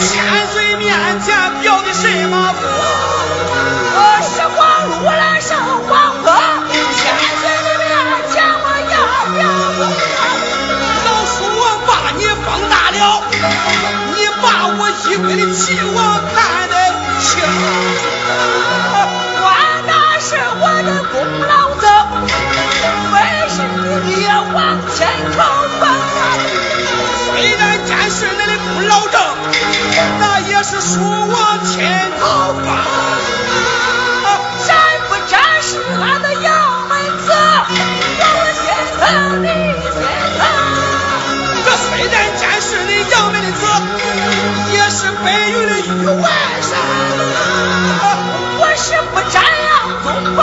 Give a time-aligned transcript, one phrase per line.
[0.00, 1.26] 千岁面前
[1.60, 2.60] 表的什么不？
[3.94, 5.56] 我是黄禄来生
[5.88, 5.92] 黄
[6.24, 6.26] 哥，
[6.72, 7.00] 千
[7.40, 7.86] 岁的面
[8.32, 8.94] 前我要
[9.34, 9.36] 表
[9.78, 9.80] 个。
[11.04, 12.96] 老叔，我把你放大了，
[14.14, 14.44] 你把
[14.78, 15.96] 我一闺的气我
[16.34, 16.36] 看
[16.68, 16.74] 得
[17.20, 17.28] 清。
[19.40, 19.46] 管
[19.86, 19.90] 那
[20.20, 20.26] 是
[20.60, 21.14] 我的功
[21.48, 21.77] 劳。
[23.74, 24.56] 你爹往
[24.94, 24.96] 前
[25.36, 25.38] 靠
[25.80, 25.82] 奔。
[27.26, 29.16] 虽然见是恁的不老正，
[30.18, 30.96] 那也是说
[31.26, 32.66] 往前头奔。
[34.66, 34.68] 咱
[35.08, 35.68] 不斩是
[36.00, 36.48] 俺的幺
[36.88, 36.92] 妹
[37.24, 37.28] 子，
[38.18, 38.64] 让我心
[38.98, 39.00] 疼
[39.42, 39.46] 你
[39.92, 39.96] 心
[40.38, 40.40] 疼。
[41.64, 43.60] 这虽然见是恁幺妹的子，
[44.72, 45.88] 也是白云的玉
[46.20, 46.24] 外
[46.60, 46.70] 山。
[48.60, 49.34] 我是不沾
[49.68, 49.70] 杨
[50.02, 50.06] 宗
[50.36, 50.42] 保。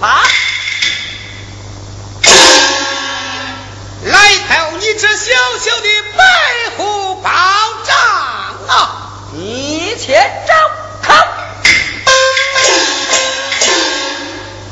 [0.00, 0.22] 啊
[4.02, 6.24] 来头你这小小的白
[6.78, 7.30] 虎宝
[7.84, 7.96] 杖
[8.68, 10.14] 啊你且
[10.46, 10.54] 招
[11.02, 11.14] 口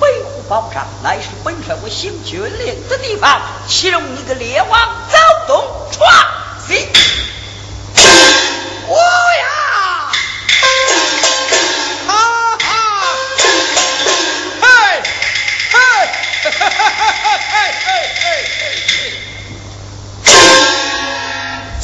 [0.01, 4.81] 白虎宝杖乃是本帅我行军令的地方岂容你个猎王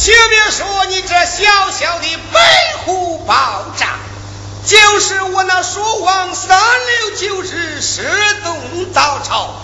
[0.04, 2.38] 且别说你这小小的北
[2.84, 3.88] 湖宝帐，
[4.66, 8.02] 就是我那蜀王三六九日失
[8.44, 9.54] 踪早朝，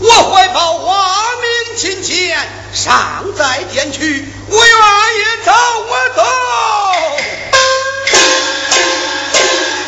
[0.00, 2.36] 我怀抱花名亲钱，
[2.72, 5.52] 尚在天区，我愿意走
[5.86, 6.24] 我走，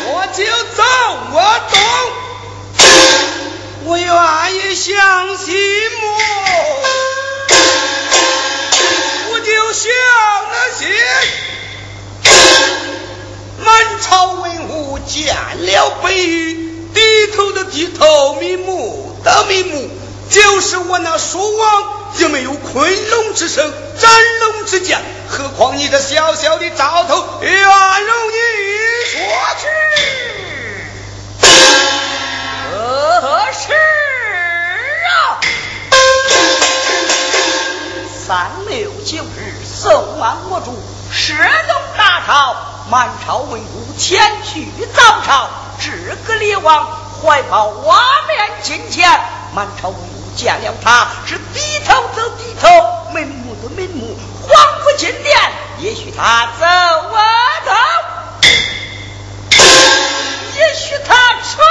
[0.05, 0.83] 我就走
[1.33, 1.77] 我走，
[3.83, 5.53] 我愿意相信
[6.01, 7.06] 我。
[9.77, 9.93] 就像
[10.49, 10.87] 那些
[13.63, 15.35] 满朝文武见
[15.67, 19.87] 了北域，低头的低头，瞑目的瞑目，
[20.31, 21.83] 就是我那蜀王
[22.17, 24.09] 也没有昆仑之声，斩
[24.39, 24.99] 龙之剑，
[25.29, 27.69] 何况你这小小的兆头，愿容
[28.31, 28.35] 你
[29.11, 29.19] 说
[29.61, 29.67] 去？
[33.21, 33.73] 何事
[35.05, 35.39] 啊？
[38.27, 39.53] 三六九日，
[39.87, 40.77] 宋王我主
[41.13, 42.57] 失踪大朝，
[42.91, 45.47] 满朝文武前去早朝。
[45.79, 46.89] 只个列王
[47.21, 49.09] 怀抱瓦面金钱，
[49.55, 52.67] 满朝文武见了他，是低头走低头，
[53.13, 54.13] 眉目的门目，
[54.45, 54.49] 恍
[54.83, 55.37] 惚金殿，
[55.77, 57.23] 也许他走啊
[57.65, 57.71] 走，
[60.57, 61.63] 也许他唱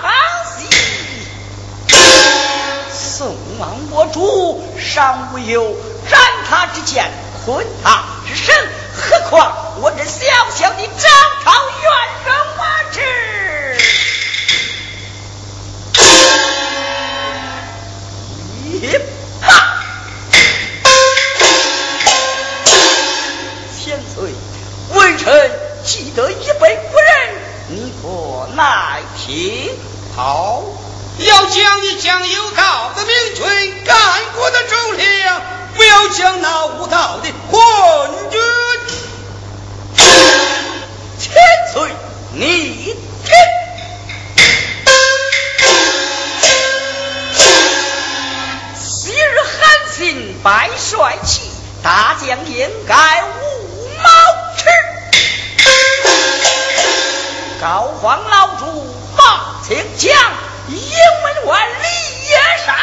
[0.00, 0.08] 好
[0.56, 0.68] 戏。
[2.92, 5.74] 宋王我主尚无有。
[6.06, 7.10] 斩他之剑，
[7.44, 8.54] 困他之身，
[8.94, 11.10] 何况我这小小的张
[11.44, 11.90] 朝元
[12.24, 13.00] 人我之？
[18.80, 18.98] 一
[19.42, 19.44] 啪！
[23.78, 24.32] 千岁，
[24.94, 25.50] 微臣
[25.84, 27.08] 记得一辈古人，
[27.68, 29.70] 你可乃听？
[30.16, 30.62] 好，
[31.18, 33.94] 要讲一讲有道的明君，干
[34.34, 35.42] 过的忠良。
[35.94, 37.60] 要将那无道的昏
[38.28, 38.40] 君，
[41.20, 41.32] 千
[41.72, 41.88] 岁，
[42.32, 43.32] 你天。
[48.76, 51.42] 昔日韩信拜帅旗，
[51.80, 54.08] 大将应该无毛
[54.56, 54.64] 齿。
[57.60, 58.66] 高皇老主
[59.16, 60.12] 马清江，
[60.66, 60.76] 营
[61.22, 61.84] 门万里
[62.28, 62.36] 夜
[62.66, 62.74] 杀。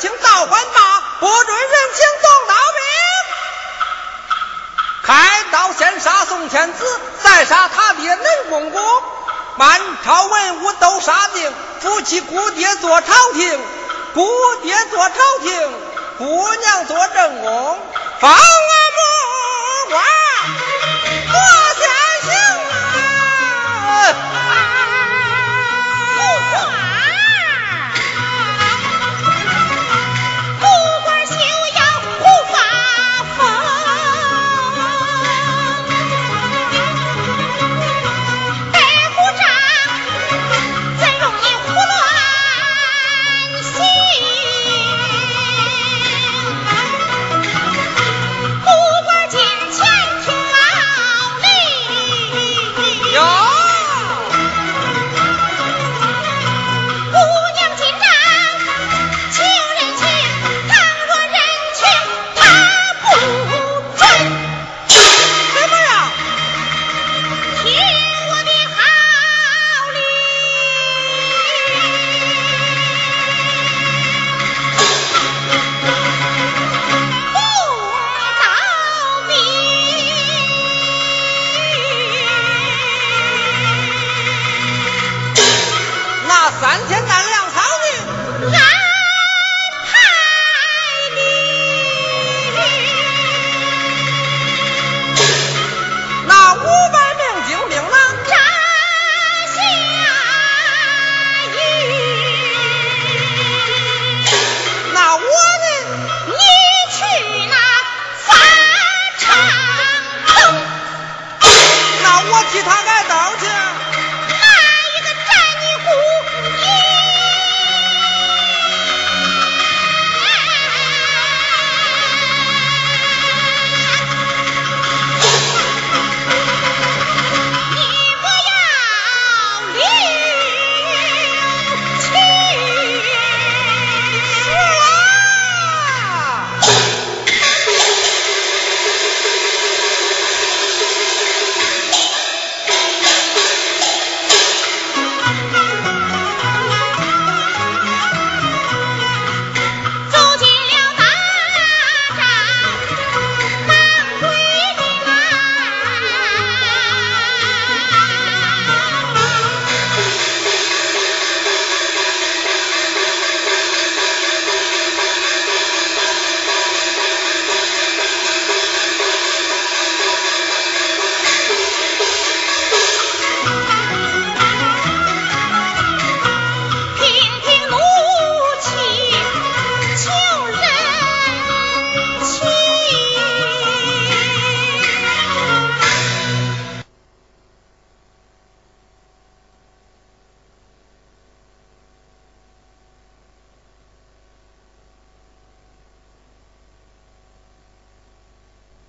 [0.00, 2.82] 请道官吧，不准人情动刀兵。
[5.02, 9.02] 开刀先杀宋天子，再杀他爹雷公公。
[9.56, 13.60] 满朝文武都杀定，夫妻姑爹做朝廷，
[14.14, 15.72] 姑爹做朝廷，
[16.18, 17.78] 姑娘做正宫。
[18.20, 18.77] 放了。